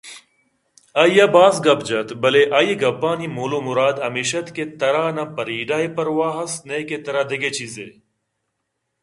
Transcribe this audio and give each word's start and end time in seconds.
آئی 1.01 1.15
ءَباز 1.25 1.55
گپ 1.65 1.79
جت 1.87 2.09
بلئے 2.21 2.41
آئی 2.57 2.69
ءِ 2.73 2.79
گپانی 2.81 3.27
مول 3.35 3.51
ءُ 3.57 3.65
مراد 3.67 3.95
ہمش 4.05 4.31
اَت 4.37 4.47
کہ 4.55 4.63
ترا 4.79 5.05
نہ 5.15 5.23
فریڈا 5.35 5.77
ءِ 5.85 5.93
پرواہ 5.95 6.35
است 6.43 6.59
نئیکہ 6.67 6.97
دگہ 7.29 7.49
چیزے 7.57 7.85
ئے 7.89 7.93